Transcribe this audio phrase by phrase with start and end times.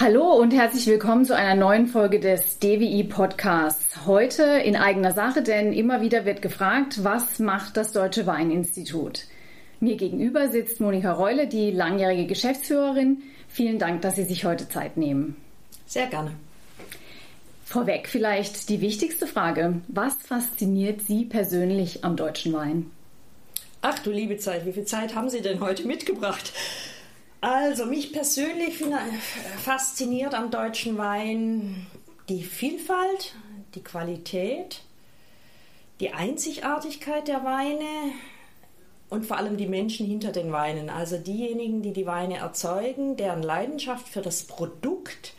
[0.00, 4.06] Hallo und herzlich willkommen zu einer neuen Folge des DWI Podcasts.
[4.06, 9.26] Heute in eigener Sache, denn immer wieder wird gefragt, was macht das Deutsche Weininstitut?
[9.78, 13.18] Mir gegenüber sitzt Monika Reule, die langjährige Geschäftsführerin.
[13.46, 15.36] Vielen Dank, dass Sie sich heute Zeit nehmen.
[15.84, 16.32] Sehr gerne.
[17.66, 19.82] Vorweg vielleicht die wichtigste Frage.
[19.88, 22.90] Was fasziniert Sie persönlich am deutschen Wein?
[23.82, 26.54] Ach du liebe Zeit, wie viel Zeit haben Sie denn heute mitgebracht?
[27.40, 28.84] Also mich persönlich
[29.58, 31.86] fasziniert am deutschen Wein
[32.28, 33.34] die Vielfalt,
[33.74, 34.82] die Qualität,
[36.00, 38.12] die Einzigartigkeit der Weine
[39.08, 40.90] und vor allem die Menschen hinter den Weinen.
[40.90, 45.34] Also diejenigen, die die Weine erzeugen, deren Leidenschaft für das Produkt,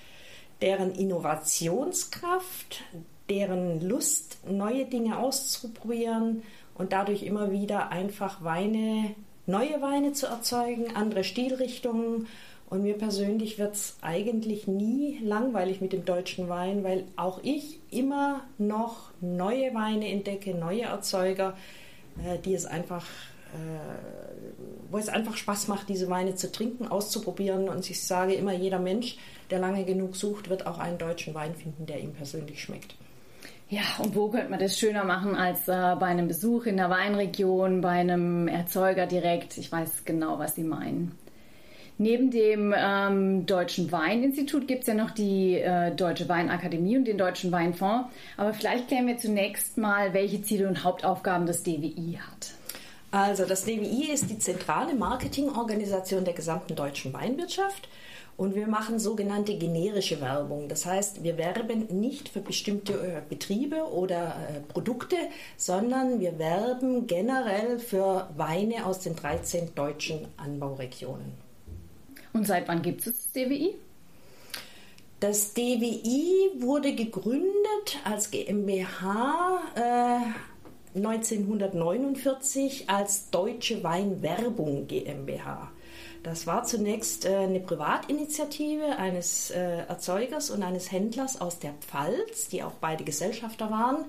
[0.62, 2.84] deren Innovationskraft,
[3.30, 6.42] deren Lust, neue Dinge auszuprobieren
[6.76, 12.28] und dadurch immer wieder einfach Weine neue Weine zu erzeugen, andere Stilrichtungen.
[12.70, 17.80] Und mir persönlich wird es eigentlich nie langweilig mit dem deutschen Wein, weil auch ich
[17.90, 21.58] immer noch neue Weine entdecke, neue Erzeuger,
[22.26, 23.06] äh, die es einfach,
[23.54, 27.68] äh, wo es einfach Spaß macht, diese Weine zu trinken, auszuprobieren.
[27.68, 29.18] Und ich sage immer, jeder Mensch,
[29.50, 32.96] der lange genug sucht, wird auch einen deutschen Wein finden, der ihm persönlich schmeckt.
[33.72, 36.90] Ja, und wo könnte man das schöner machen als äh, bei einem Besuch in der
[36.90, 39.58] Weinregion, bei einem Erzeuger direkt?
[39.58, 41.18] Ich weiß genau, was Sie meinen.
[41.98, 47.18] Neben dem ähm, Deutschen Weininstitut gibt es ja noch die äh, Deutsche Weinakademie und den
[47.18, 48.10] Deutschen Weinfonds.
[48.36, 52.52] Aber vielleicht klären wir zunächst mal, welche Ziele und Hauptaufgaben das DWI hat.
[53.12, 57.88] Also das DWI ist die zentrale Marketingorganisation der gesamten deutschen Weinwirtschaft.
[58.38, 60.68] Und wir machen sogenannte generische Werbung.
[60.68, 65.16] Das heißt, wir werben nicht für bestimmte äh, Betriebe oder äh, Produkte,
[65.58, 71.34] sondern wir werben generell für Weine aus den 13 deutschen Anbauregionen.
[72.34, 73.76] Und seit wann gibt es das DWI?
[75.20, 85.72] Das DWI wurde gegründet als GmbH äh, 1949 als Deutsche Weinwerbung GmbH.
[86.24, 92.48] Das war zunächst äh, eine Privatinitiative eines äh, Erzeugers und eines Händlers aus der Pfalz,
[92.50, 94.06] die auch beide Gesellschafter waren.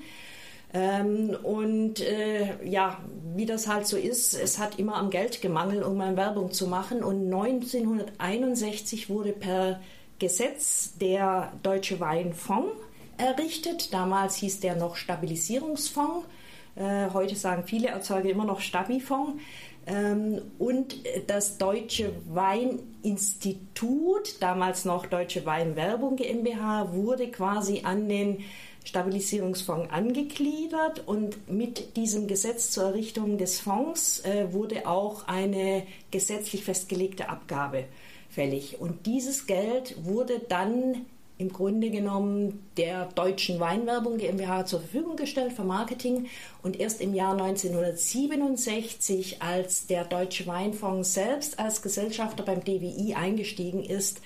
[0.75, 2.99] Ähm, und äh, ja,
[3.35, 6.67] wie das halt so ist, es hat immer am Geld gemangelt, um mal Werbung zu
[6.67, 7.03] machen.
[7.03, 9.81] Und 1961 wurde per
[10.19, 12.73] Gesetz der Deutsche Weinfonds
[13.19, 13.93] errichtet.
[13.93, 16.27] Damals hieß der noch Stabilisierungsfonds.
[16.75, 19.41] Äh, heute sagen viele Erzeuger immer noch Stabifonds.
[19.87, 28.45] Ähm, und das Deutsche Weininstitut, damals noch Deutsche Weinwerbung GmbH, wurde quasi an den
[28.85, 36.65] Stabilisierungsfonds angegliedert und mit diesem Gesetz zur Errichtung des Fonds äh, wurde auch eine gesetzlich
[36.65, 37.85] festgelegte Abgabe
[38.29, 38.81] fällig.
[38.81, 41.07] Und dieses Geld wurde dann
[41.43, 46.29] im Grunde genommen der deutschen Weinwerbung GmbH zur Verfügung gestellt für Marketing
[46.63, 53.83] und erst im Jahr 1967, als der Deutsche Weinfonds selbst als Gesellschafter beim DWI eingestiegen
[53.83, 54.23] ist,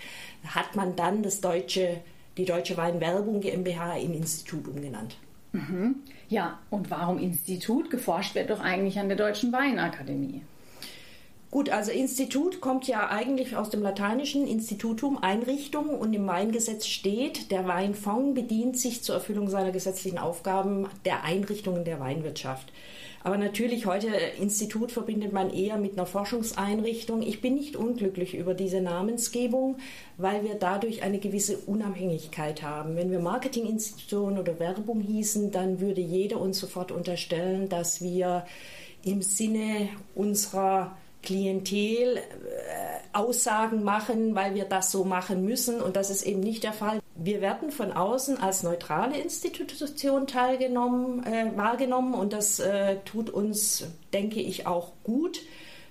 [0.47, 2.03] hat man dann das deutsche,
[2.37, 5.17] die Deutsche Weinwerbung GmbH in Institut umgenannt.
[5.53, 6.03] Mhm.
[6.29, 7.91] Ja, und warum Institut?
[7.91, 10.43] Geforscht wird doch eigentlich an der Deutschen Weinakademie.
[11.51, 17.53] Gut, also Institut kommt ja eigentlich aus dem lateinischen Institutum, Einrichtung und im Weingesetz steht,
[17.53, 22.73] der Weinfonds bedient sich zur Erfüllung seiner gesetzlichen Aufgaben der Einrichtungen der Weinwirtschaft.
[23.23, 24.09] Aber natürlich heute
[24.41, 27.23] Institut verbindet man eher mit einer Forschungseinrichtung.
[27.23, 29.79] Ich bin nicht unglücklich über diese Namensgebung,
[30.17, 32.97] weil wir dadurch eine gewisse Unabhängigkeit haben.
[32.97, 38.47] Wenn wir Marketinginstitution oder Werbung hießen, dann würde jeder uns sofort unterstellen, dass wir
[39.03, 42.21] im Sinne unserer Klientel äh,
[43.13, 45.83] Aussagen machen, weil wir das so machen müssen.
[45.83, 47.01] Und das ist eben nicht der Fall.
[47.17, 53.89] Wir werden von außen als neutrale Institution teilgenommen, äh, wahrgenommen und das äh, tut uns,
[54.13, 55.41] denke ich, auch gut.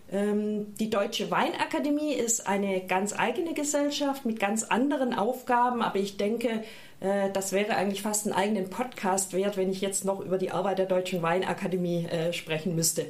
[0.10, 6.16] Ähm, die Deutsche Weinakademie ist eine ganz eigene Gesellschaft mit ganz anderen Aufgaben, aber ich
[6.16, 6.64] denke,
[7.02, 10.52] äh, das wäre eigentlich fast einen eigenen Podcast wert, wenn ich jetzt noch über die
[10.52, 13.08] Arbeit der Deutschen Weinakademie äh, sprechen müsste.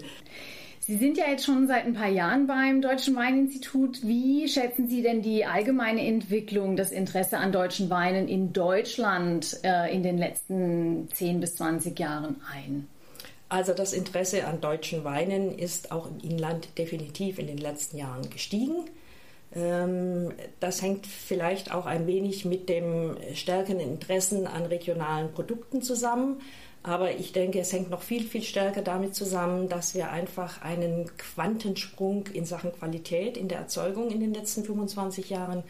[0.87, 4.05] Sie sind ja jetzt schon seit ein paar Jahren beim Deutschen Weininstitut.
[4.05, 9.91] Wie schätzen Sie denn die allgemeine Entwicklung, das Interesse an deutschen Weinen in Deutschland äh,
[9.91, 12.87] in den letzten 10 bis 20 Jahren ein?
[13.49, 18.29] Also das Interesse an deutschen Weinen ist auch im Inland definitiv in den letzten Jahren
[18.29, 18.85] gestiegen.
[19.55, 26.41] Ähm, das hängt vielleicht auch ein wenig mit dem stärkeren Interessen an regionalen Produkten zusammen.
[26.85, 31.09] Aber ich denke, es hängt noch viel, viel stärker damit zusammen, dass wir einfach einen
[31.17, 35.63] Quantensprung in Sachen Qualität in der Erzeugung in den letzten 25 Jahren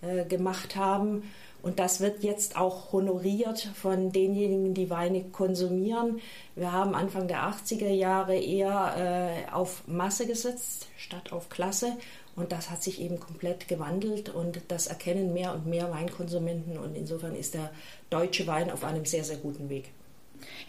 [0.00, 1.24] äh, gemacht haben.
[1.60, 6.20] Und das wird jetzt auch honoriert von denjenigen, die Weine konsumieren.
[6.54, 11.98] Wir haben Anfang der 80er Jahre eher äh, auf Masse gesetzt statt auf Klasse.
[12.34, 16.78] Und das hat sich eben komplett gewandelt und das erkennen mehr und mehr Weinkonsumenten.
[16.78, 17.70] Und insofern ist der
[18.08, 19.90] deutsche Wein auf einem sehr, sehr guten Weg.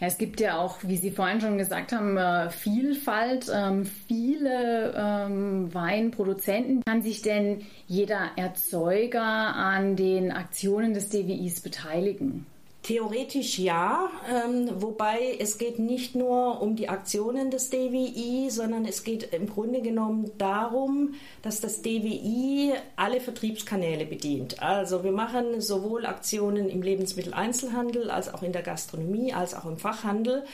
[0.00, 4.94] Ja, es gibt ja auch, wie Sie vorhin schon gesagt haben, äh, Vielfalt, ähm, viele
[4.96, 6.82] ähm, Weinproduzenten.
[6.84, 12.46] Kann sich denn jeder Erzeuger an den Aktionen des DWIs beteiligen?
[12.84, 19.04] Theoretisch ja, ähm, wobei es geht nicht nur um die Aktionen des DWI, sondern es
[19.04, 24.62] geht im Grunde genommen darum, dass das DWI alle Vertriebskanäle bedient.
[24.62, 29.78] Also wir machen sowohl Aktionen im Lebensmitteleinzelhandel als auch in der Gastronomie als auch im
[29.78, 30.44] Fachhandel.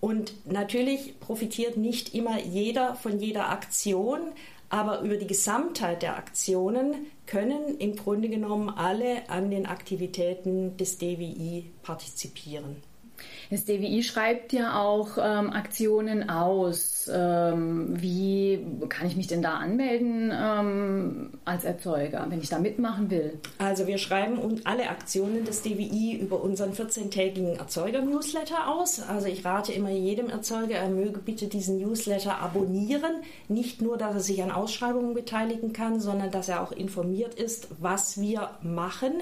[0.00, 4.32] Und natürlich profitiert nicht immer jeder von jeder Aktion,
[4.74, 10.98] aber über die Gesamtheit der Aktionen können im Grunde genommen alle an den Aktivitäten des
[10.98, 12.82] DWI partizipieren.
[13.50, 17.10] Das DWI schreibt ja auch ähm, Aktionen aus.
[17.12, 23.10] Ähm, wie kann ich mich denn da anmelden ähm, als Erzeuger, wenn ich da mitmachen
[23.10, 23.38] will?
[23.58, 29.00] Also wir schreiben alle Aktionen des DWI über unseren 14-tägigen Erzeuger-Newsletter aus.
[29.00, 33.22] Also ich rate immer jedem Erzeuger, er möge bitte diesen Newsletter abonnieren.
[33.48, 37.68] Nicht nur, dass er sich an Ausschreibungen beteiligen kann, sondern dass er auch informiert ist,
[37.80, 39.12] was wir machen.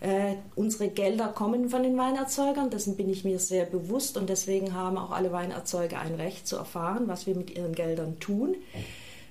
[0.00, 4.74] Äh, unsere Gelder kommen von den Weinerzeugern, dessen bin ich mir sehr bewusst und deswegen
[4.74, 8.56] haben auch alle Weinerzeuger ein Recht zu erfahren, was wir mit ihren Geldern tun.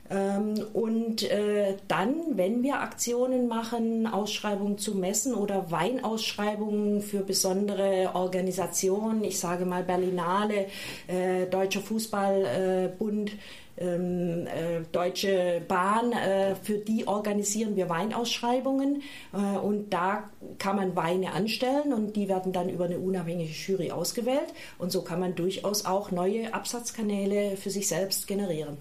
[0.10, 8.12] Ähm, und äh, dann, wenn wir Aktionen machen, Ausschreibungen zu Messen oder Weinausschreibungen für besondere
[8.14, 10.68] Organisationen, ich sage mal Berlinale,
[11.08, 13.32] äh, Deutscher Fußballbund,
[13.78, 19.02] ähm, äh, Deutsche Bahn, äh, für die organisieren wir Weinausschreibungen
[19.34, 20.30] äh, und da
[20.60, 25.02] kann man Weine anstellen und die werden dann über eine unabhängige Jury ausgewählt und so
[25.02, 28.78] kann man durchaus auch neue Absatzkanäle für sich selbst generieren.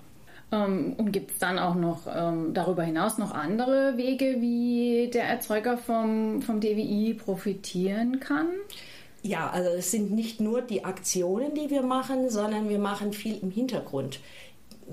[0.53, 5.25] Ähm, und gibt es dann auch noch ähm, darüber hinaus noch andere Wege, wie der
[5.25, 8.49] Erzeuger vom, vom DWI profitieren kann?
[9.23, 13.39] Ja, also es sind nicht nur die Aktionen, die wir machen, sondern wir machen viel
[13.41, 14.19] im Hintergrund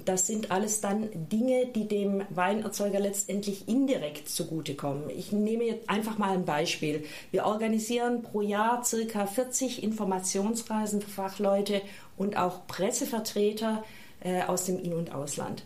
[0.06, 5.10] das sind alles dann Dinge, die dem Weinerzeuger letztendlich indirekt zugutekommen.
[5.10, 7.06] Ich nehme jetzt einfach mal ein Beispiel.
[7.32, 11.82] Wir organisieren pro Jahr circa 40 Informationsreisen für Fachleute
[12.18, 13.84] und auch Pressevertreter
[14.22, 15.64] äh, aus dem In- und Ausland.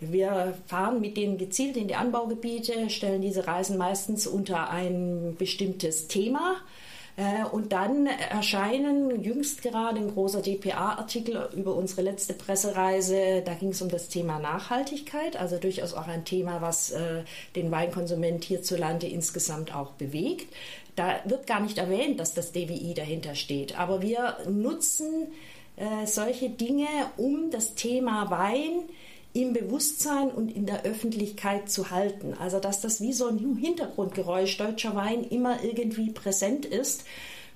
[0.00, 6.08] Wir fahren mit denen gezielt in die Anbaugebiete, stellen diese Reisen meistens unter ein bestimmtes
[6.08, 6.56] Thema
[7.52, 13.42] und dann erscheinen jüngst gerade ein großer DPA-Artikel über unsere letzte Pressereise.
[13.44, 17.24] Da ging es um das Thema Nachhaltigkeit, also durchaus auch ein Thema, was äh,
[17.54, 20.54] den Weinkonsument hierzulande insgesamt auch bewegt.
[20.96, 23.78] Da wird gar nicht erwähnt, dass das DWI dahinter steht.
[23.78, 25.28] Aber wir nutzen
[25.76, 26.86] äh, solche Dinge,
[27.16, 28.88] um das Thema Wein
[29.34, 32.34] im Bewusstsein und in der Öffentlichkeit zu halten.
[32.38, 37.04] Also dass das wie so ein Hintergrundgeräusch deutscher Wein immer irgendwie präsent ist.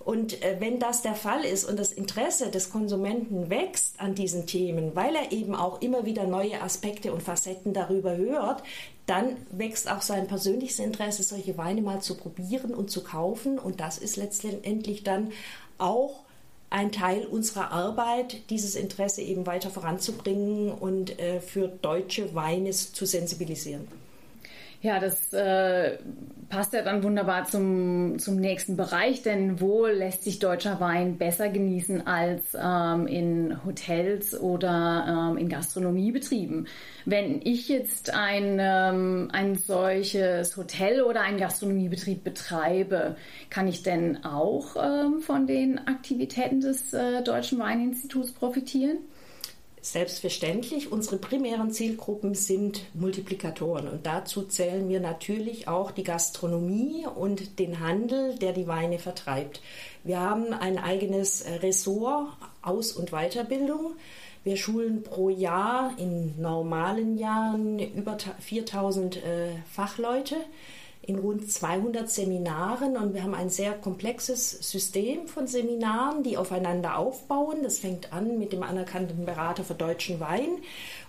[0.07, 4.47] Und äh, wenn das der Fall ist und das Interesse des Konsumenten wächst an diesen
[4.47, 8.63] Themen, weil er eben auch immer wieder neue Aspekte und Facetten darüber hört,
[9.07, 13.59] dann wächst auch sein persönliches Interesse, solche Weine mal zu probieren und zu kaufen.
[13.59, 15.33] Und das ist letztendlich dann
[15.79, 16.26] auch
[16.77, 23.07] ein Teil unserer Arbeit, dieses Interesse eben weiter voranzubringen und äh, für deutsche Weine zu
[23.07, 23.89] sensibilisieren.
[24.83, 25.99] Ja, das äh,
[26.49, 31.49] passt ja dann wunderbar zum, zum nächsten Bereich, denn wo lässt sich deutscher Wein besser
[31.49, 36.69] genießen als ähm, in Hotels oder ähm, in Gastronomiebetrieben?
[37.05, 43.17] Wenn ich jetzt ein, ähm, ein solches Hotel oder einen Gastronomiebetrieb betreibe,
[43.49, 48.99] kann ich denn auch ähm, von den Aktivitäten des äh, Deutschen Weininstituts profitieren?
[49.93, 57.61] Selbstverständlich, unsere primären Zielgruppen sind Multiplikatoren und dazu zählen wir natürlich auch die Gastronomie und
[57.61, 59.61] den Handel, der die Weine vertreibt.
[60.03, 62.27] Wir haben ein eigenes Ressort
[62.63, 63.93] Aus- und Weiterbildung.
[64.43, 69.21] Wir schulen pro Jahr in normalen Jahren über 4000 äh,
[69.73, 70.35] Fachleute
[71.07, 76.99] in rund 200 Seminaren und wir haben ein sehr komplexes System von Seminaren, die aufeinander
[76.99, 77.59] aufbauen.
[77.63, 80.59] Das fängt an mit dem anerkannten Berater für deutschen Wein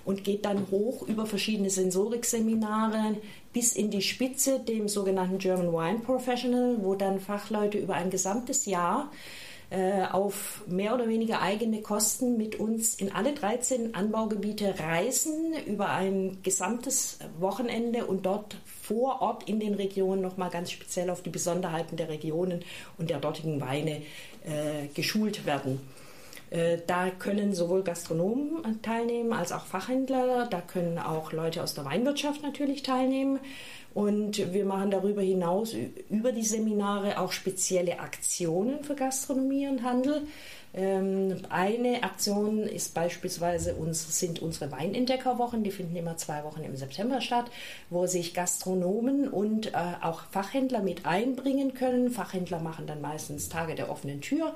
[0.05, 3.17] und geht dann hoch über verschiedene Sensorikseminare
[3.53, 8.67] bis in die Spitze, dem sogenannten German Wine Professional, wo dann Fachleute über ein gesamtes
[8.67, 9.11] Jahr
[9.69, 15.89] äh, auf mehr oder weniger eigene Kosten mit uns in alle 13 Anbaugebiete reisen über
[15.89, 18.55] ein gesamtes Wochenende und dort
[18.87, 22.63] vor Ort in den Regionen nochmal ganz speziell auf die Besonderheiten der Regionen
[22.97, 24.01] und der dortigen Weine
[24.45, 25.81] äh, geschult werden.
[26.49, 30.47] Äh, da können sowohl Gastronomen teilnehmen als auch Fachhändler.
[30.49, 33.39] Da können auch Leute aus der Weinwirtschaft natürlich teilnehmen.
[33.93, 35.75] Und wir machen darüber hinaus
[36.09, 40.27] über die Seminare auch spezielle Aktionen für Gastronomie und Handel.
[40.73, 46.75] Ähm, eine Aktion ist beispielsweise uns, sind unsere Weinentdeckerwochen, die finden immer zwei Wochen im
[46.75, 47.49] September statt,
[47.89, 52.11] wo sich Gastronomen und äh, auch Fachhändler mit einbringen können.
[52.11, 54.53] Fachhändler machen dann meistens Tage der offenen Tür,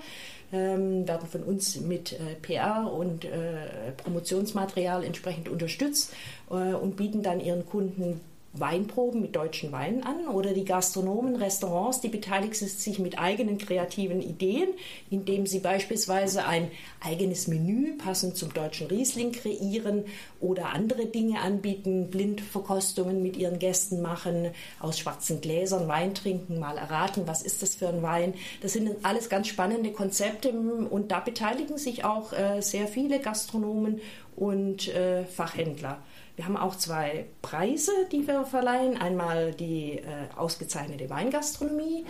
[0.51, 6.13] ähm, werden von uns mit äh, PR und äh, Promotionsmaterial entsprechend unterstützt
[6.49, 8.21] äh, und bieten dann ihren Kunden
[8.53, 14.21] Weinproben mit deutschen Weinen an oder die Gastronomen, Restaurants, die beteiligen sich mit eigenen kreativen
[14.21, 14.67] Ideen,
[15.09, 20.03] indem sie beispielsweise ein eigenes Menü passend zum deutschen Riesling kreieren
[20.41, 26.77] oder andere Dinge anbieten, Blindverkostungen mit ihren Gästen machen, aus schwarzen Gläsern Wein trinken, mal
[26.77, 28.33] erraten, was ist das für ein Wein.
[28.61, 34.01] Das sind alles ganz spannende Konzepte und da beteiligen sich auch äh, sehr viele Gastronomen
[34.35, 35.99] und äh, Fachhändler.
[36.35, 38.97] Wir haben auch zwei Preise, die wir verleihen.
[38.97, 40.03] Einmal die äh,
[40.35, 42.05] ausgezeichnete Weingastronomie.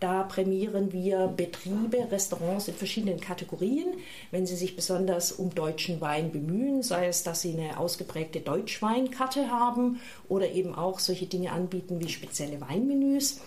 [0.00, 3.94] Da prämieren wir Betriebe, Restaurants in verschiedenen Kategorien,
[4.30, 9.50] wenn sie sich besonders um deutschen Wein bemühen, sei es, dass sie eine ausgeprägte Deutschweinkarte
[9.50, 13.40] haben oder eben auch solche Dinge anbieten wie spezielle Weinmenüs.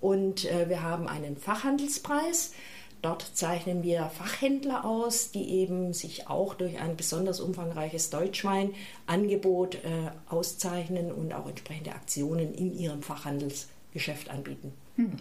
[0.00, 2.52] Und äh, wir haben einen Fachhandelspreis.
[3.02, 10.10] Dort zeichnen wir Fachhändler aus, die eben sich auch durch ein besonders umfangreiches Deutschweinangebot äh,
[10.28, 14.72] auszeichnen und auch entsprechende Aktionen in ihrem Fachhandelsgeschäft anbieten.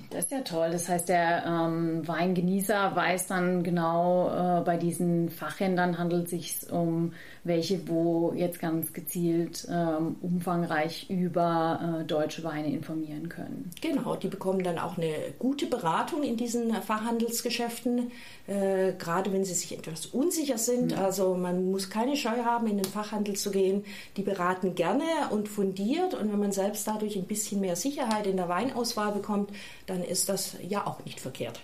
[0.10, 0.70] Das ist ja toll.
[0.72, 6.72] Das heißt, der ähm, Weingenießer weiß dann genau, äh, bei diesen Fachhändlern handelt es sich
[6.72, 7.12] um
[7.44, 13.70] welche, wo jetzt ganz gezielt ähm, umfangreich über äh, deutsche Weine informieren können.
[13.82, 18.12] Genau, die bekommen dann auch eine gute Beratung in diesen Fachhandelsgeschäften,
[18.48, 20.94] äh, gerade wenn sie sich etwas unsicher sind.
[20.94, 21.06] Ja.
[21.06, 23.84] Also man muss keine Scheu haben, in den Fachhandel zu gehen.
[24.18, 28.38] Die beraten gerne und fundiert und wenn man selbst dadurch ein bisschen mehr Sicherheit in
[28.38, 29.52] der Weinauswahl bekommt,
[29.86, 31.60] dann ist das ja auch nicht verkehrt.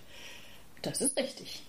[0.82, 1.64] Das ist richtig.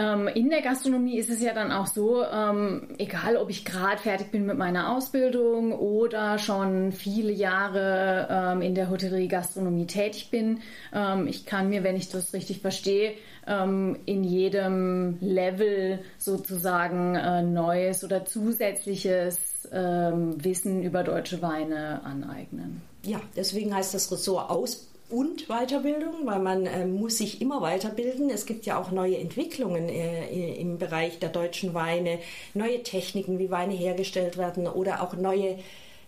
[0.00, 4.00] Ähm, in der Gastronomie ist es ja dann auch so, ähm, egal ob ich gerade
[4.00, 10.60] fertig bin mit meiner Ausbildung oder schon viele Jahre ähm, in der Hotellerie-Gastronomie tätig bin,
[10.94, 13.14] ähm, ich kann mir, wenn ich das richtig verstehe,
[13.46, 19.38] in jedem Level sozusagen äh, neues oder zusätzliches
[19.72, 22.82] Wissen über deutsche Weine aneignen.
[23.04, 28.30] Ja, deswegen heißt das Ressort Ausbildung und Weiterbildung, weil man äh, muss sich immer weiterbilden.
[28.30, 32.18] Es gibt ja auch neue Entwicklungen äh, im Bereich der deutschen Weine,
[32.54, 35.58] neue Techniken, wie Weine hergestellt werden oder auch neue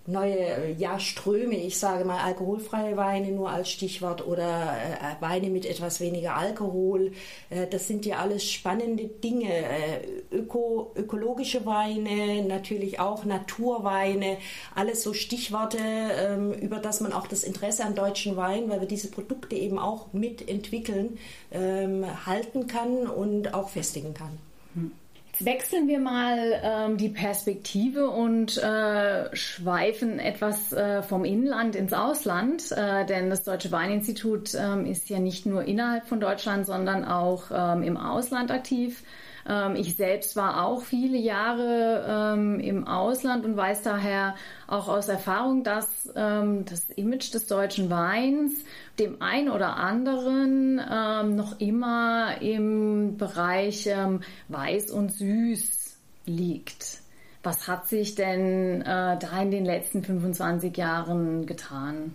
[0.06, 5.66] neue ja, Ströme, ich sage mal alkoholfreie Weine nur als Stichwort oder äh, Weine mit
[5.66, 7.12] etwas weniger Alkohol.
[7.50, 9.52] Äh, das sind ja alles spannende Dinge.
[9.52, 10.00] Äh,
[10.32, 14.38] öko, ökologische Weine, natürlich auch Naturweine,
[14.74, 18.88] alles so Stichworte, ähm, über das man auch das Interesse an deutschen Weinen, weil wir
[18.88, 21.18] diese Produkte eben auch mitentwickeln,
[21.52, 24.38] ähm, halten kann und auch festigen kann.
[24.74, 24.92] Hm
[25.40, 32.70] wechseln wir mal ähm, die Perspektive und äh, schweifen etwas äh, vom Inland ins Ausland,
[32.72, 37.44] äh, denn das Deutsche Weininstitut ähm, ist ja nicht nur innerhalb von Deutschland, sondern auch
[37.50, 39.02] ähm, im Ausland aktiv.
[39.48, 44.34] Ähm, ich selbst war auch viele Jahre ähm, im Ausland und weiß daher
[44.66, 48.64] auch aus Erfahrung, dass ähm, das Image des deutschen Weins
[48.98, 55.96] dem einen oder anderen ähm, noch immer im Bereich ähm, weiß und süß
[56.26, 57.00] liegt.
[57.42, 62.14] Was hat sich denn äh, da in den letzten 25 Jahren getan?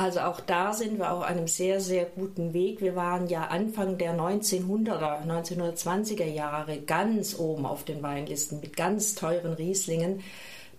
[0.00, 2.80] Also auch da sind wir auf einem sehr, sehr guten Weg.
[2.80, 9.14] Wir waren ja Anfang der 1900er, 1920er Jahre ganz oben auf den Weinlisten mit ganz
[9.14, 10.22] teuren Rieslingen.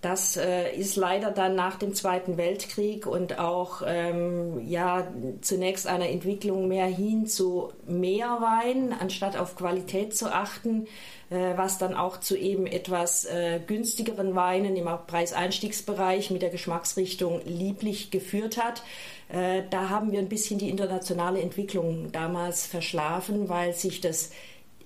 [0.02, 5.08] Das äh, ist leider dann nach dem Zweiten Weltkrieg und auch ähm, ja
[5.42, 10.88] zunächst einer Entwicklung mehr hin zu mehr Wein, anstatt auf Qualität zu achten,
[11.30, 17.40] äh, was dann auch zu eben etwas äh, günstigeren Weinen im Preiseinstiegsbereich mit der Geschmacksrichtung
[17.46, 18.82] lieblich geführt hat.
[19.30, 24.32] Äh, da haben wir ein bisschen die internationale Entwicklung damals verschlafen, weil sich das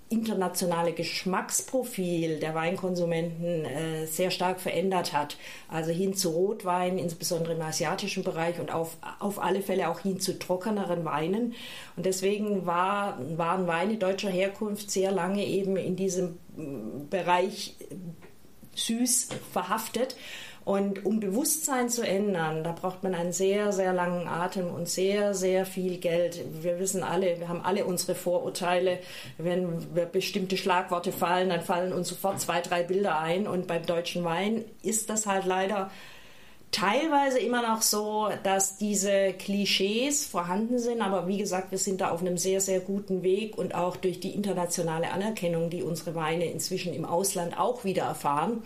[0.10, 5.38] internationale Geschmacksprofil der Weinkonsumenten äh, sehr stark verändert hat.
[5.68, 10.20] Also hin zu Rotwein, insbesondere im asiatischen Bereich und auf, auf alle Fälle auch hin
[10.20, 11.56] zu trockeneren Weinen.
[11.96, 17.76] Und deswegen war, waren Weine deutscher Herkunft sehr lange eben in diesem mm, Bereich
[18.76, 20.16] süß verhaftet.
[20.66, 25.36] Und um Bewusstsein zu ändern, da braucht man einen sehr, sehr langen Atem und sehr,
[25.36, 26.44] sehr viel Geld.
[26.64, 28.98] Wir wissen alle, wir haben alle unsere Vorurteile.
[29.38, 33.48] Wenn bestimmte Schlagworte fallen, dann fallen uns sofort zwei, drei Bilder ein.
[33.48, 35.92] Und beim deutschen Wein ist das halt leider
[36.72, 41.04] teilweise immer noch so, dass diese Klischees vorhanden sind.
[41.04, 44.20] Aber wie gesagt, wir sind da auf einem sehr, sehr guten Weg und auch durch
[44.20, 48.64] die internationale Anerkennung, die unsere Weine inzwischen im Ausland auch wieder erfahren,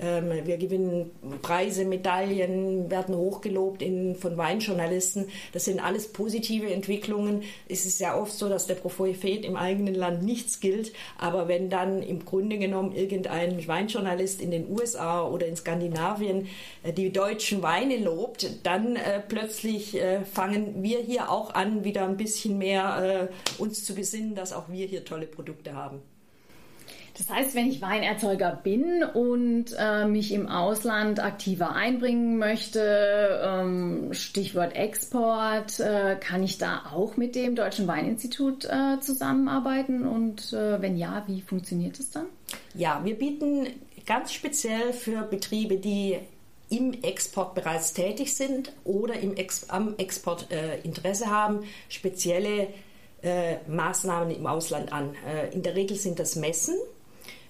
[0.00, 1.10] wir gewinnen
[1.42, 5.26] Preise, Medaillen, werden hochgelobt in, von Weinjournalisten.
[5.52, 7.42] Das sind alles positive Entwicklungen.
[7.68, 10.92] Es ist ja oft so, dass der Prophet im eigenen Land nichts gilt.
[11.18, 16.48] Aber wenn dann im Grunde genommen irgendein Weinjournalist in den USA oder in Skandinavien
[16.82, 22.04] äh, die deutschen Weine lobt, dann äh, plötzlich äh, fangen wir hier auch an, wieder
[22.04, 23.28] ein bisschen mehr
[23.58, 26.00] äh, uns zu besinnen, dass auch wir hier tolle Produkte haben.
[27.18, 34.14] Das heißt, wenn ich Weinerzeuger bin und äh, mich im Ausland aktiver einbringen möchte, ähm,
[34.14, 40.06] Stichwort Export, äh, kann ich da auch mit dem Deutschen Weininstitut äh, zusammenarbeiten?
[40.06, 42.26] Und äh, wenn ja, wie funktioniert es dann?
[42.74, 43.66] Ja, wir bieten
[44.06, 46.18] ganz speziell für Betriebe, die
[46.70, 52.68] im Export bereits tätig sind oder im Ex am Export äh, Interesse haben, spezielle
[53.22, 55.16] äh, Maßnahmen im Ausland an.
[55.50, 56.76] in der Regel sind das Messen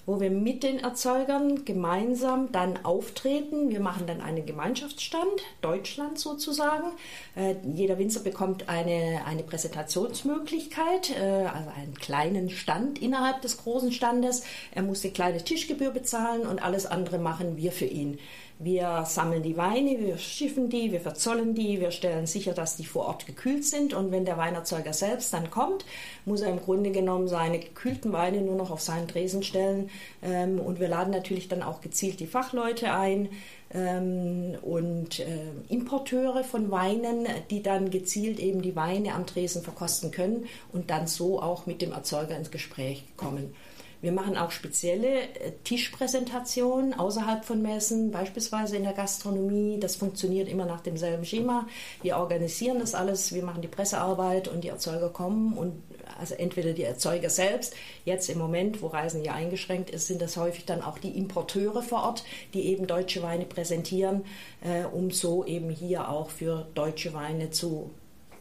[0.09, 3.69] wo wir mit den Erzeugern gemeinsam dann auftreten.
[3.69, 5.29] Wir machen dann einen Gemeinschaftsstand,
[5.61, 6.93] Deutschland sozusagen.
[7.37, 13.93] Äh, jeder Winzer bekommt eine, eine Präsentationsmöglichkeit, äh, also einen kleinen Stand innerhalb des großen
[13.93, 14.45] Standes.
[14.73, 18.19] Er muss die kleine Tischgebühr bezahlen und alles andere machen wir für ihn.
[18.61, 22.85] Wir sammeln die Weine, wir schiffen die, wir verzollen die, wir stellen sicher, dass die
[22.85, 23.95] vor Ort gekühlt sind.
[23.95, 25.85] Und wenn der Weinerzeuger selbst dann kommt,
[26.25, 29.91] muss er im Grunde genommen seine gekühlten Weine nur noch auf seinen Tresen stellen.
[30.23, 33.29] Ähm, und wir laden natürlich dann auch gezielt die Fachleute ein
[33.73, 40.11] ähm, und äh, Importeure von Weinen, die dann gezielt eben die Weine am Tresen verkosten
[40.11, 43.55] können und dann so auch mit dem Erzeuger ins Gespräch kommen.
[44.01, 49.79] Wir machen auch spezielle äh, Tischpräsentationen außerhalb von Messen, beispielsweise in der Gastronomie.
[49.81, 51.67] Das funktioniert immer nach demselben Schema.
[52.03, 55.83] Wir organisieren das alles, wir machen die Pressearbeit und die Erzeuger kommen und
[56.19, 60.37] also entweder die Erzeuger selbst, jetzt im Moment, wo Reisen ja eingeschränkt ist, sind das
[60.37, 64.25] häufig dann auch die Importeure vor Ort, die eben deutsche Weine präsentieren,
[64.63, 67.91] äh, um so eben hier auch für deutsche Weine zu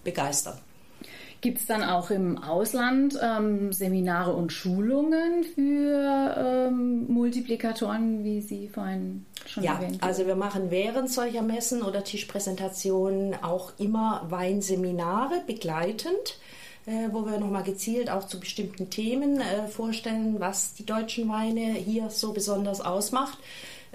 [0.03, 0.57] begeistern.
[1.41, 8.69] Gibt es dann auch im Ausland ähm, Seminare und Schulungen für ähm, Multiplikatoren, wie Sie
[8.69, 10.07] vorhin schon ja, erwähnt haben?
[10.07, 16.39] Also wir machen während solcher Messen oder Tischpräsentationen auch immer Weinseminare begleitend
[16.87, 21.73] äh, wo wir nochmal gezielt auch zu bestimmten Themen äh, vorstellen, was die deutschen Weine
[21.73, 23.37] hier so besonders ausmacht.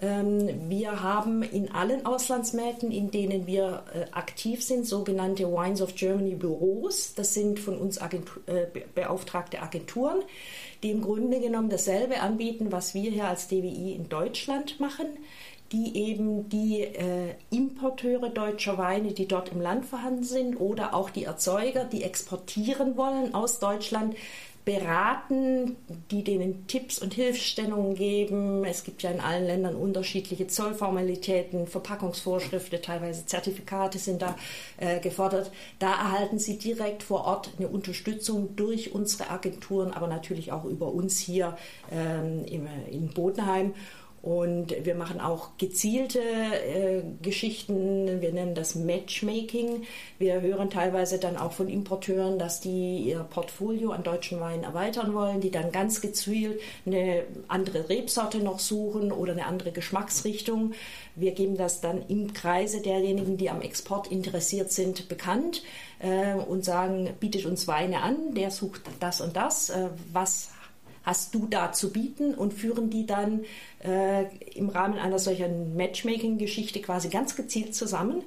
[0.00, 5.94] Ähm, wir haben in allen Auslandsmärkten, in denen wir äh, aktiv sind, sogenannte Wines of
[5.94, 7.14] Germany Büros.
[7.14, 10.22] Das sind von uns Agentur, äh, beauftragte Agenturen,
[10.83, 15.07] die im Grunde genommen dasselbe anbieten, was wir hier als DWI in Deutschland machen
[15.72, 21.09] die eben die äh, Importeure deutscher Weine, die dort im Land vorhanden sind, oder auch
[21.09, 24.14] die Erzeuger, die exportieren wollen aus Deutschland,
[24.64, 25.77] beraten,
[26.11, 28.64] die denen Tipps und Hilfestellungen geben.
[28.64, 34.37] Es gibt ja in allen Ländern unterschiedliche Zollformalitäten, Verpackungsvorschriften, teilweise Zertifikate sind da
[34.77, 35.51] äh, gefordert.
[35.81, 40.92] Da erhalten sie direkt vor Ort eine Unterstützung durch unsere Agenturen, aber natürlich auch über
[40.92, 41.57] uns hier
[41.90, 43.75] ähm, im, in Bodenheim.
[44.22, 49.82] Und wir machen auch gezielte äh, Geschichten, wir nennen das Matchmaking.
[50.20, 55.12] Wir hören teilweise dann auch von Importeuren, dass die ihr Portfolio an deutschen Weinen erweitern
[55.12, 60.74] wollen, die dann ganz gezielt eine andere Rebsorte noch suchen oder eine andere Geschmacksrichtung.
[61.16, 65.64] Wir geben das dann im Kreise derjenigen, die am Export interessiert sind, bekannt
[65.98, 69.70] äh, und sagen, bietet uns Weine an, der sucht das und das.
[69.70, 70.51] Äh, was
[71.02, 73.44] hast du da zu bieten und führen die dann
[73.84, 78.22] äh, im Rahmen einer solchen Matchmaking-Geschichte quasi ganz gezielt zusammen.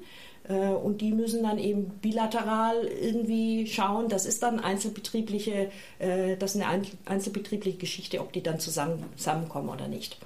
[0.48, 6.56] Äh, und die müssen dann eben bilateral irgendwie schauen, das ist dann einzelbetriebliche, äh, das
[6.56, 10.18] ist eine einzelbetriebliche Geschichte, ob die dann zusammen, zusammenkommen oder nicht.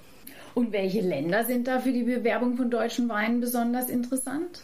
[0.56, 4.62] Und welche Länder sind da für die Bewerbung von deutschen Weinen besonders interessant?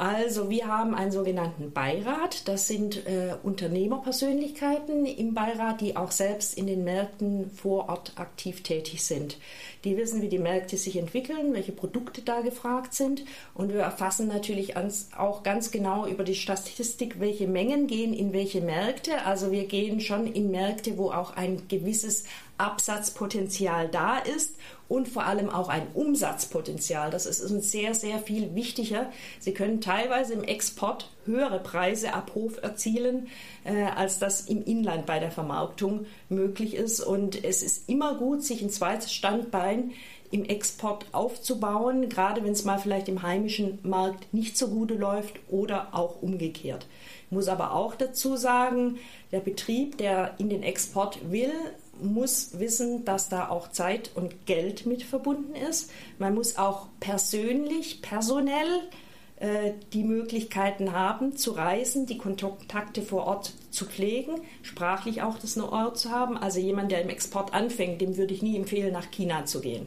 [0.00, 2.48] Also wir haben einen sogenannten Beirat.
[2.48, 8.62] Das sind äh, Unternehmerpersönlichkeiten im Beirat, die auch selbst in den Märkten vor Ort aktiv
[8.62, 9.36] tätig sind.
[9.84, 13.26] Die wissen, wie die Märkte sich entwickeln, welche Produkte da gefragt sind.
[13.52, 14.74] Und wir erfassen natürlich
[15.18, 19.26] auch ganz genau über die Statistik, welche Mengen gehen in welche Märkte.
[19.26, 22.24] Also wir gehen schon in Märkte, wo auch ein gewisses
[22.60, 24.56] Absatzpotenzial da ist
[24.88, 27.10] und vor allem auch ein Umsatzpotenzial.
[27.10, 29.10] Das ist uns sehr, sehr viel wichtiger.
[29.38, 33.28] Sie können teilweise im Export höhere Preise ab Hof erzielen,
[33.64, 37.00] äh, als das im Inland bei der Vermarktung möglich ist.
[37.00, 39.92] Und es ist immer gut, sich ein zweites Standbein
[40.32, 45.40] im Export aufzubauen, gerade wenn es mal vielleicht im heimischen Markt nicht so gut läuft
[45.48, 46.86] oder auch umgekehrt.
[47.26, 48.98] Ich muss aber auch dazu sagen,
[49.32, 51.52] der Betrieb, der in den Export will,
[52.02, 55.90] muss wissen, dass da auch Zeit und Geld mit verbunden ist.
[56.18, 58.88] Man muss auch persönlich, personell
[59.40, 65.54] äh, die Möglichkeiten haben, zu reisen, die Kontakte vor Ort zu pflegen, sprachlich auch das
[65.54, 66.36] Know-how zu haben.
[66.36, 69.86] Also jemand, der im Export anfängt, dem würde ich nie empfehlen, nach China zu gehen.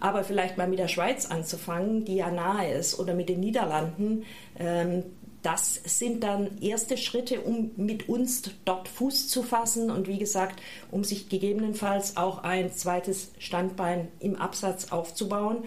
[0.00, 4.24] Aber vielleicht mal mit der Schweiz anzufangen, die ja nahe ist, oder mit den Niederlanden,
[4.58, 5.04] ähm,
[5.42, 10.60] das sind dann erste Schritte, um mit uns dort Fuß zu fassen und wie gesagt,
[10.90, 15.64] um sich gegebenenfalls auch ein zweites Standbein im Absatz aufzubauen,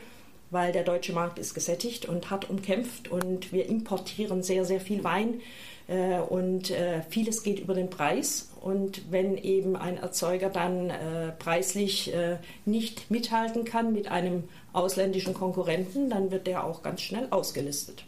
[0.51, 5.03] weil der deutsche Markt ist gesättigt und hart umkämpft und wir importieren sehr, sehr viel
[5.03, 5.41] Wein
[5.87, 8.49] äh, und äh, vieles geht über den Preis.
[8.61, 12.11] Und wenn eben ein Erzeuger dann äh, preislich
[12.65, 18.03] nicht mithalten kann mit einem ausländischen Konkurrenten, dann wird der auch ganz schnell ausgelistet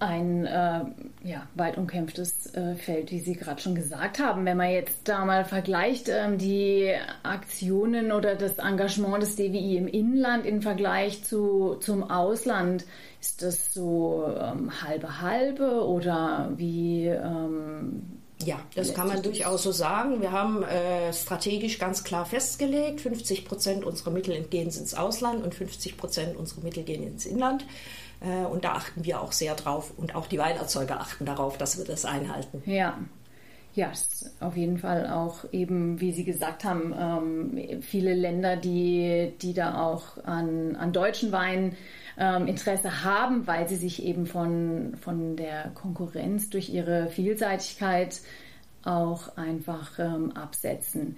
[0.00, 0.80] ein äh,
[1.22, 4.44] ja, weit umkämpftes äh, Feld, wie Sie gerade schon gesagt haben.
[4.46, 9.86] Wenn man jetzt da mal vergleicht, ähm, die Aktionen oder das Engagement des DWI im
[9.86, 12.86] Inland im Vergleich zu, zum Ausland,
[13.20, 17.06] ist das so ähm, halbe halbe oder wie?
[17.06, 20.20] Ähm, ja, das kann man durchaus so sagen.
[20.20, 25.54] Wir haben äh, strategisch ganz klar festgelegt, 50 Prozent unserer Mittel gehen ins Ausland und
[25.54, 27.66] 50 Prozent unserer Mittel gehen ins Inland.
[28.20, 31.78] Äh, und da achten wir auch sehr drauf und auch die Weinerzeuger achten darauf, dass
[31.78, 32.62] wir das einhalten.
[32.66, 32.98] Ja.
[33.74, 33.92] Ja,
[34.40, 39.80] auf jeden Fall auch eben, wie Sie gesagt haben, ähm, viele Länder, die, die da
[39.80, 41.76] auch an, an deutschen Weinen
[42.18, 48.20] ähm, Interesse haben, weil sie sich eben von, von der Konkurrenz durch ihre Vielseitigkeit
[48.84, 51.16] auch einfach ähm, absetzen.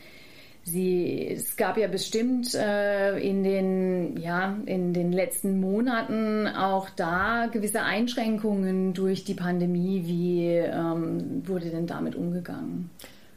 [0.64, 7.48] Sie, es gab ja bestimmt äh, in, den, ja, in den letzten Monaten auch da
[7.50, 10.02] gewisse Einschränkungen durch die Pandemie.
[10.06, 12.90] Wie ähm, wurde denn damit umgegangen?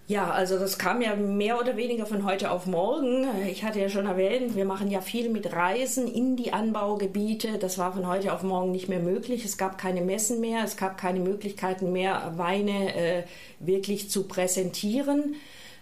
[0.08, 3.26] Ja, also das kam ja mehr oder weniger von heute auf morgen.
[3.50, 7.58] Ich hatte ja schon erwähnt, wir machen ja viel mit Reisen in die Anbaugebiete.
[7.58, 9.44] Das war von heute auf morgen nicht mehr möglich.
[9.46, 13.24] Es gab keine Messen mehr, es gab keine Möglichkeiten mehr, Weine äh,
[13.60, 15.38] wirklich zu präsentieren.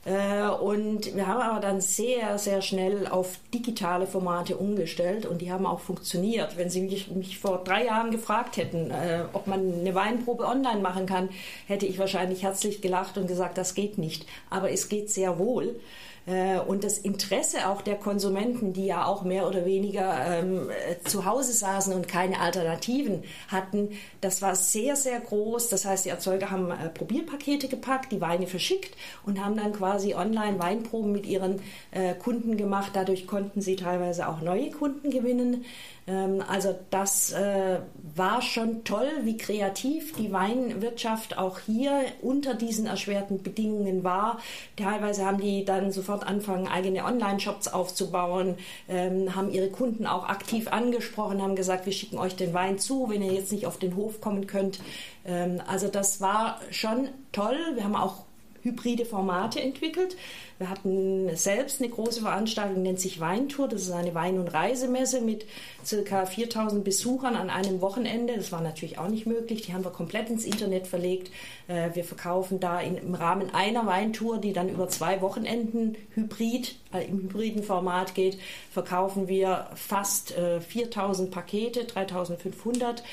[0.06, 5.52] Äh, und wir haben aber dann sehr, sehr schnell auf digitale Formate umgestellt und die
[5.52, 6.58] haben auch funktioniert.
[6.58, 10.82] Wenn Sie mich, mich vor drei Jahren gefragt hätten, äh, ob man eine Weinprobe online
[10.82, 11.30] machen kann,
[11.68, 14.26] hätte ich wahrscheinlich herzlich gelacht und gesagt, das geht nicht.
[14.50, 15.76] Aber es geht sehr wohl.
[16.26, 20.70] Äh, und das Interesse auch der Konsumenten, die ja auch mehr oder weniger ähm,
[21.04, 23.90] zu Hause saßen und keine Alternativen hatten,
[24.22, 25.70] das war sehr, sehr groß.
[25.70, 30.14] Das heißt, die Erzeuger haben äh, Probierpakete gepackt, die Weine verschickt und haben dann quasi
[30.16, 32.92] online Weinproben mit ihren äh, Kunden gemacht.
[32.94, 35.66] Dadurch konnten sie teilweise auch neue Kunden gewinnen.
[36.08, 37.80] Ähm, also das äh,
[38.16, 44.40] war schon toll, wie kreativ die Weinwirtschaft auch hier unter diesen erschwerten Bedingungen war.
[44.76, 48.56] Teilweise haben die dann sofort angefangen, eigene Online-Shops aufzubauen,
[48.90, 53.10] ähm, haben ihre Kunden auch aktiv angesprochen, haben gesagt, wir schicken euch den Wein zu,
[53.10, 54.80] wenn ihr jetzt nicht auf den Hof kommen könnt.
[55.26, 57.58] Ähm, also das war schon toll.
[57.76, 58.24] Wir haben auch
[58.64, 60.16] hybride Formate entwickelt.
[60.64, 63.68] Wir hatten selbst eine große Veranstaltung, nennt sich Weintour.
[63.68, 65.46] Das ist eine Wein- und Reisemesse mit
[65.84, 68.34] circa 4000 Besuchern an einem Wochenende.
[68.38, 69.64] Das war natürlich auch nicht möglich.
[69.64, 71.32] Die haben wir komplett ins Internet verlegt.
[71.68, 77.08] Äh, wir verkaufen da im Rahmen einer Weintour, die dann über zwei Wochenenden hybrid, äh,
[77.08, 78.38] im hybriden Format geht,
[78.72, 83.04] verkaufen wir fast 4000 äh, Pakete, 3500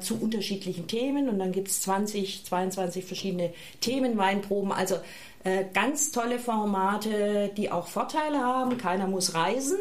[0.00, 1.28] zu unterschiedlichen Themen.
[1.28, 4.72] Und dann gibt es 20, 22 verschiedene Themenweinproben.
[4.72, 4.96] Also
[5.44, 8.78] äh, ganz tolle Formate, die auch Vorteile haben.
[8.78, 9.78] Keiner muss reisen.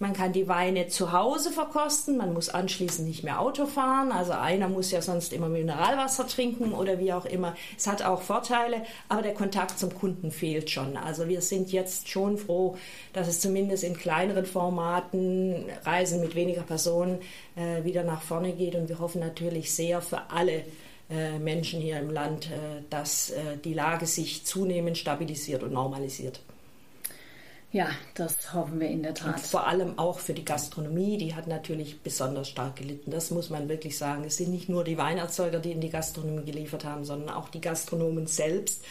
[0.00, 4.10] Man kann die Weine zu Hause verkosten, man muss anschließend nicht mehr Auto fahren.
[4.12, 7.54] Also einer muss ja sonst immer Mineralwasser trinken oder wie auch immer.
[7.76, 10.96] Es hat auch Vorteile, aber der Kontakt zum Kunden fehlt schon.
[10.96, 12.76] Also wir sind jetzt schon froh,
[13.12, 17.18] dass es zumindest in kleineren Formaten, Reisen mit weniger Personen,
[17.54, 18.74] äh, wieder nach vorne geht.
[18.74, 20.64] Und wir hoffen natürlich sehr für alle
[21.38, 26.40] Menschen hier im Land, äh, dass äh, die Lage sich zunehmend stabilisiert und normalisiert.
[27.72, 29.34] Ja, das hoffen wir in der Tat.
[29.34, 33.10] Und vor allem auch für die Gastronomie, die hat natürlich besonders stark gelitten.
[33.10, 34.22] Das muss man wirklich sagen.
[34.22, 37.60] Es sind nicht nur die Weinerzeuger, die in die Gastronomie geliefert haben, sondern auch die
[37.60, 38.84] Gastronomen selbst.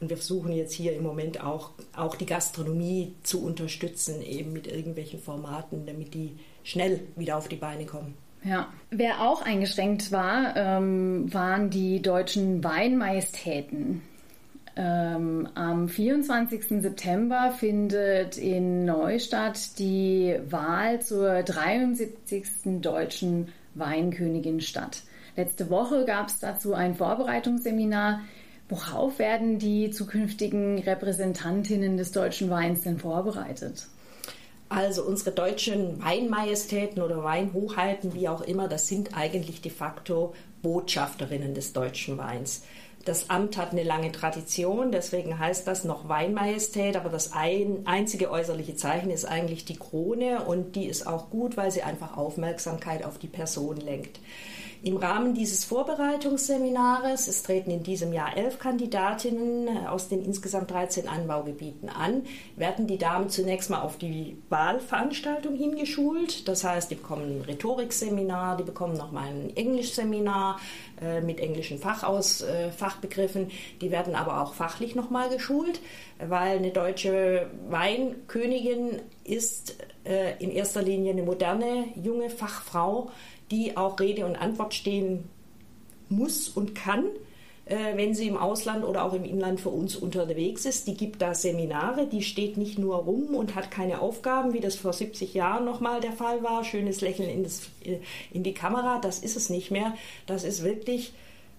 [0.00, 4.68] Und wir versuchen jetzt hier im Moment auch, auch die Gastronomie zu unterstützen, eben mit
[4.68, 8.14] irgendwelchen Formaten, damit die schnell wieder auf die Beine kommen.
[8.44, 14.02] Ja, wer auch eingeschränkt war, ähm, waren die deutschen Weinmajestäten.
[14.76, 16.80] Ähm, am 24.
[16.80, 22.80] September findet in Neustadt die Wahl zur 73.
[22.80, 25.02] deutschen Weinkönigin statt.
[25.36, 28.20] Letzte Woche gab es dazu ein Vorbereitungsseminar.
[28.68, 33.88] Worauf werden die zukünftigen Repräsentantinnen des deutschen Weins denn vorbereitet?
[34.68, 41.54] Also unsere deutschen Weinmajestäten oder Weinhochheiten, wie auch immer, das sind eigentlich de facto Botschafterinnen
[41.54, 42.62] des deutschen Weins.
[43.04, 48.30] Das Amt hat eine lange Tradition, deswegen heißt das noch Weinmajestät, aber das ein, einzige
[48.30, 53.06] äußerliche Zeichen ist eigentlich die Krone und die ist auch gut, weil sie einfach Aufmerksamkeit
[53.06, 54.20] auf die Person lenkt.
[54.82, 60.70] Im Rahmen dieses Vorbereitungsseminares, es treten in diesem Jahr elf Kandidatinnen äh, aus den insgesamt
[60.70, 62.22] 13 Anbaugebieten an,
[62.54, 66.46] werden die Damen zunächst mal auf die Wahlveranstaltung hingeschult.
[66.46, 70.60] Das heißt, die bekommen ein Rhetorikseminar, die bekommen nochmal ein Englischseminar
[71.02, 73.50] äh, mit englischen Fachaus, äh, Fachbegriffen.
[73.80, 75.80] Die werden aber auch fachlich nochmal geschult,
[76.18, 83.10] weil eine deutsche Weinkönigin ist äh, in erster Linie eine moderne, junge Fachfrau,
[83.50, 85.24] die auch Rede und Antwort stehen
[86.08, 87.04] muss und kann,
[87.66, 90.86] äh, wenn sie im Ausland oder auch im Inland für uns unterwegs ist.
[90.86, 94.76] Die gibt da Seminare, die steht nicht nur rum und hat keine Aufgaben, wie das
[94.76, 97.98] vor 70 Jahren nochmal der Fall war, schönes Lächeln in, das, äh,
[98.32, 99.94] in die Kamera, das ist es nicht mehr.
[100.26, 101.12] Das ist wirklich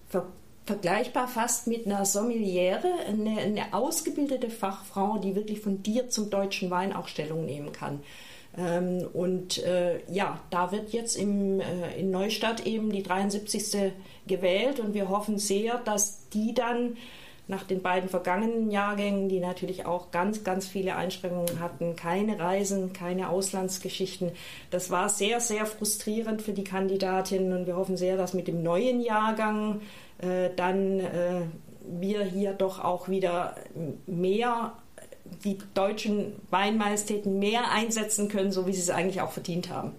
[0.08, 0.26] ver
[0.66, 6.70] vergleichbar fast mit einer Sommeliere, eine, eine ausgebildete Fachfrau, die wirklich von dir zum deutschen
[6.70, 8.00] Wein auch Stellung nehmen kann.
[8.58, 13.92] Ähm, und äh, ja, da wird jetzt im, äh, in Neustadt eben die 73.
[14.26, 16.96] gewählt und wir hoffen sehr, dass die dann
[17.50, 22.92] nach den beiden vergangenen Jahrgängen, die natürlich auch ganz, ganz viele Einschränkungen hatten, keine Reisen,
[22.92, 24.30] keine Auslandsgeschichten.
[24.70, 28.62] Das war sehr, sehr frustrierend für die Kandidatinnen und wir hoffen sehr, dass mit dem
[28.62, 29.80] neuen Jahrgang
[30.18, 31.42] äh, dann äh,
[31.84, 33.56] wir hier doch auch wieder
[34.06, 34.72] mehr
[35.44, 39.92] die deutschen Weinmajestäten mehr einsetzen können, so wie sie es eigentlich auch verdient haben.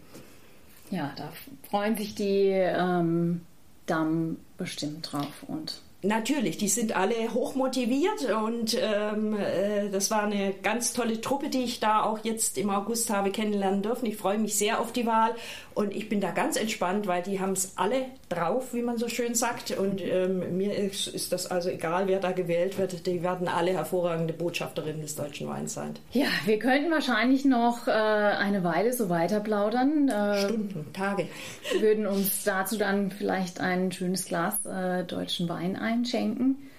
[0.90, 1.32] Ja, da
[1.70, 3.42] freuen sich die ähm,
[3.86, 10.52] Damen bestimmt drauf und Natürlich, die sind alle hochmotiviert und ähm, äh, das war eine
[10.64, 14.08] ganz tolle Truppe, die ich da auch jetzt im August habe kennenlernen dürfen.
[14.08, 15.36] Ich freue mich sehr auf die Wahl
[15.76, 19.08] und ich bin da ganz entspannt, weil die haben es alle drauf, wie man so
[19.08, 19.72] schön sagt.
[19.72, 23.72] Und ähm, mir ist, ist, das also egal, wer da gewählt wird, die werden alle
[23.72, 25.94] hervorragende Botschafterinnen des deutschen Weins sein.
[26.12, 30.10] Ja, wir könnten wahrscheinlich noch äh, eine Weile so weiter plaudern.
[30.10, 31.28] Äh, Stunden, Tage.
[31.72, 36.70] Wir würden uns dazu dann vielleicht ein schönes Glas äh, deutschen Wein ein einschenken.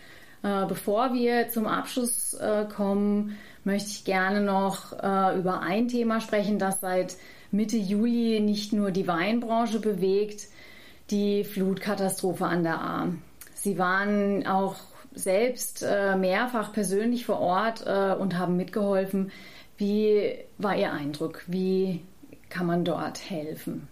[0.42, 6.20] Äh, bevor wir zum Abschluss äh, kommen, möchte ich gerne noch äh, über ein Thema
[6.20, 7.16] sprechen, das seit
[7.50, 10.48] Mitte Juli nicht nur die Weinbranche bewegt,
[11.12, 13.08] die Flutkatastrophe an der A.
[13.54, 14.76] Sie waren auch
[15.14, 19.30] selbst äh, mehrfach persönlich vor Ort äh, und haben mitgeholfen.
[19.76, 21.44] Wie war Ihr Eindruck?
[21.46, 22.02] Wie
[22.48, 23.88] kann man dort helfen?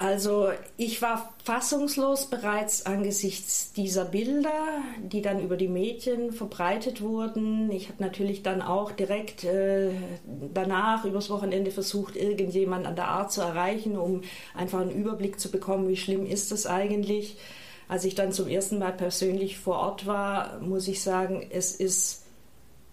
[0.00, 7.70] Also ich war fassungslos bereits angesichts dieser Bilder, die dann über die Medien verbreitet wurden.
[7.70, 9.90] Ich habe natürlich dann auch direkt äh,
[10.54, 14.22] danach übers Wochenende versucht, irgendjemand an der Art zu erreichen, um
[14.54, 17.36] einfach einen Überblick zu bekommen, wie schlimm ist das eigentlich.
[17.86, 22.24] Als ich dann zum ersten Mal persönlich vor Ort war, muss ich sagen, es ist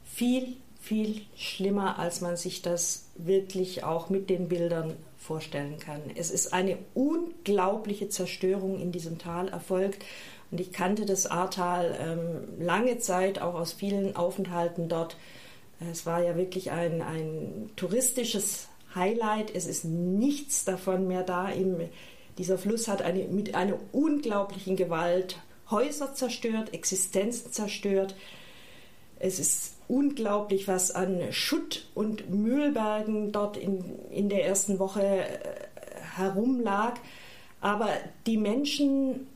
[0.04, 6.02] viel, viel schlimmer, als man sich das wirklich auch mit den Bildern vorstellen kann.
[6.16, 10.04] Es ist eine unglaubliche Zerstörung in diesem Tal erfolgt.
[10.50, 15.18] Und ich kannte das Ahrtal ähm, lange Zeit, auch aus vielen Aufenthalten dort.
[15.92, 19.54] Es war ja wirklich ein, ein touristisches Highlight.
[19.54, 21.50] Es ist nichts davon mehr da.
[21.50, 21.82] Im,
[22.38, 25.38] dieser Fluss hat eine, mit einer unglaublichen Gewalt
[25.70, 28.16] Häuser zerstört, Existenzen zerstört.
[29.20, 35.28] Es ist unglaublich, was an Schutt und Müllbergen dort in, in der ersten Woche äh,
[36.16, 36.96] herumlag.
[37.62, 37.90] Aber
[38.26, 39.28] die Menschen,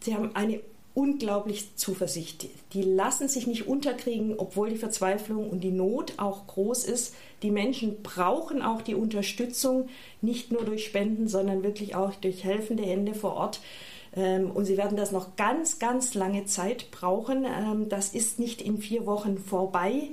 [0.00, 0.60] sie haben eine
[0.94, 2.48] unglaublich Zuversicht.
[2.72, 7.14] Die lassen sich nicht unterkriegen, obwohl die Verzweiflung und die Not auch groß ist.
[7.42, 9.88] Die Menschen brauchen auch die Unterstützung,
[10.22, 13.60] nicht nur durch Spenden, sondern wirklich auch durch helfende Hände vor Ort.
[14.16, 17.44] Ähm, und sie werden das noch ganz, ganz lange Zeit brauchen.
[17.44, 20.10] Ähm, das ist nicht in vier Wochen vorbei.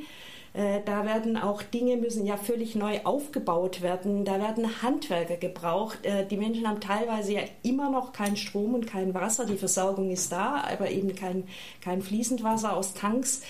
[0.56, 4.24] Äh, da werden auch Dinge müssen ja völlig neu aufgebaut werden.
[4.24, 6.06] Da werden Handwerker gebraucht.
[6.06, 9.46] Äh, die Menschen haben teilweise ja immer noch keinen Strom und kein Wasser.
[9.46, 11.44] Die Versorgung ist da, aber eben kein,
[11.82, 13.42] kein Fließendwasser aus Tanks.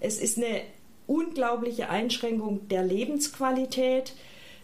[0.00, 0.60] Es ist eine
[1.06, 4.12] unglaubliche Einschränkung der Lebensqualität.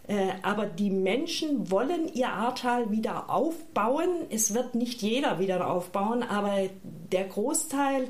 [0.08, 4.08] Äh, aber die Menschen wollen ihr Ahrtal wieder aufbauen.
[4.30, 8.08] Es wird nicht jeder wieder aufbauen, aber der Großteil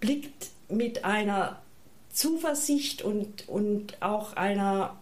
[0.00, 1.60] blickt mit einer
[2.10, 4.96] Zuversicht und, und auch einer,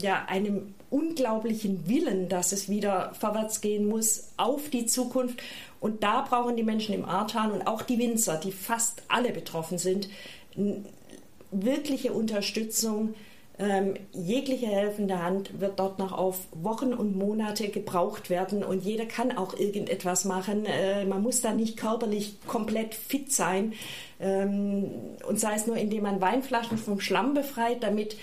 [0.00, 5.40] ja, einem unglaublichen Willen, dass es wieder vorwärts gehen muss, auf die Zukunft.
[5.78, 9.78] Und da brauchen die Menschen im Ahrtal und auch die Winzer, die fast alle betroffen
[9.78, 10.08] sind,
[11.50, 13.14] wirkliche Unterstützung.
[13.60, 19.04] Ähm, jegliche helfende Hand wird dort noch auf Wochen und Monate gebraucht werden und jeder
[19.04, 20.64] kann auch irgendetwas machen.
[20.64, 23.74] Äh, man muss da nicht körperlich komplett fit sein.
[24.18, 24.90] Ähm,
[25.28, 28.16] und sei es nur, indem man Weinflaschen vom Schlamm befreit, damit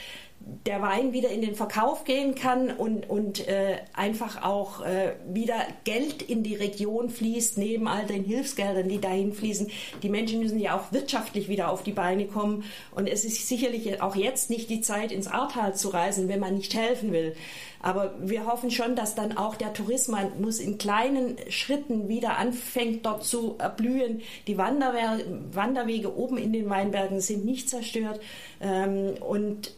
[0.65, 5.55] der Wein wieder in den Verkauf gehen kann und, und äh, einfach auch äh, wieder
[5.83, 9.67] Geld in die Region fließt, neben all den Hilfsgeldern, die dahin fließen.
[10.03, 12.63] Die Menschen müssen ja auch wirtschaftlich wieder auf die Beine kommen.
[12.91, 16.55] Und es ist sicherlich auch jetzt nicht die Zeit, ins Ahrtal zu reisen, wenn man
[16.55, 17.35] nicht helfen will.
[17.81, 23.23] Aber wir hoffen schon, dass dann auch der Tourismus in kleinen Schritten wieder anfängt, dort
[23.23, 24.21] zu erblühen.
[24.47, 28.19] Die Wanderwege oben in den Weinbergen sind nicht zerstört.
[28.61, 29.73] Ähm, und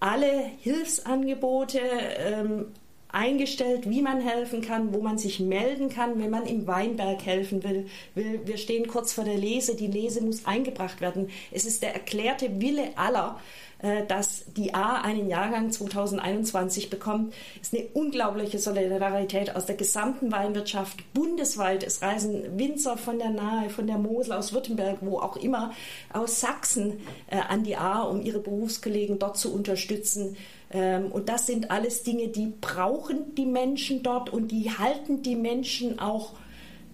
[0.00, 1.80] alle Hilfsangebote
[2.18, 2.66] ähm,
[3.12, 7.62] eingestellt, wie man helfen kann, wo man sich melden kann, wenn man im Weinberg helfen
[7.62, 7.86] will.
[8.14, 9.76] Wir stehen kurz vor der Lese.
[9.76, 11.28] Die Lese muss eingebracht werden.
[11.50, 13.69] Es ist der erklärte Wille aller, äh,
[14.08, 21.12] dass die A einen Jahrgang 2021 bekommt, ist eine unglaubliche Solidarität aus der gesamten Weinwirtschaft
[21.14, 21.82] bundesweit.
[21.82, 25.72] Es reisen Winzer von der Nahe, von der Mosel, aus Württemberg, wo auch immer,
[26.12, 30.36] aus Sachsen äh, an die A, um ihre Berufskollegen dort zu unterstützen.
[30.70, 35.36] Ähm, und das sind alles Dinge, die brauchen die Menschen dort und die halten die
[35.36, 36.32] Menschen auch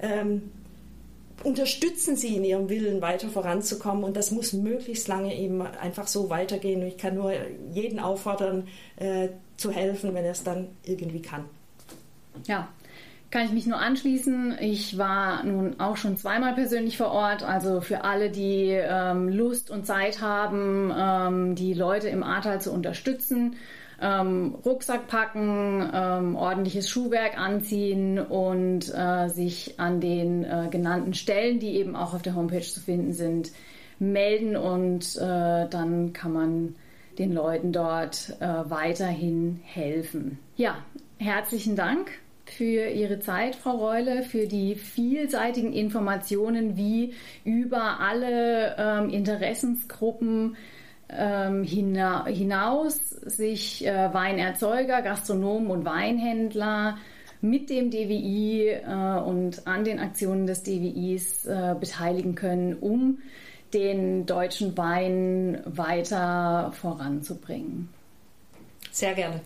[0.00, 0.50] ähm,
[1.46, 4.02] unterstützen sie in ihrem Willen, weiter voranzukommen.
[4.02, 6.82] Und das muss möglichst lange eben einfach so weitergehen.
[6.82, 7.32] Und ich kann nur
[7.72, 11.44] jeden auffordern, äh, zu helfen, wenn er es dann irgendwie kann.
[12.46, 12.68] Ja,
[13.30, 14.56] kann ich mich nur anschließen.
[14.60, 17.44] Ich war nun auch schon zweimal persönlich vor Ort.
[17.44, 22.72] Also für alle, die ähm, Lust und Zeit haben, ähm, die Leute im Ahrtal zu
[22.72, 23.54] unterstützen
[24.00, 31.58] ähm, Rucksack packen, ähm, ordentliches Schuhwerk anziehen und äh, sich an den äh, genannten Stellen,
[31.58, 33.52] die eben auch auf der Homepage zu finden sind,
[33.98, 36.74] melden und äh, dann kann man
[37.18, 40.38] den Leuten dort äh, weiterhin helfen.
[40.56, 40.76] Ja,
[41.18, 42.10] herzlichen Dank
[42.44, 50.56] für Ihre Zeit, Frau Reule, für die vielseitigen Informationen, wie über alle ähm, Interessensgruppen
[51.08, 56.98] ähm, hinaus sich äh, Weinerzeuger, Gastronomen und Weinhändler
[57.40, 63.18] mit dem DWI äh, und an den Aktionen des DWIs äh, beteiligen können, um
[63.74, 67.88] den deutschen Wein weiter voranzubringen.
[68.90, 69.40] Sehr gerne.